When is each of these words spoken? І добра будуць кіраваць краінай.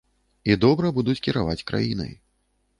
І 0.51 0.55
добра 0.63 0.91
будуць 0.97 1.17
кіраваць 1.29 1.65
краінай. 1.71 2.13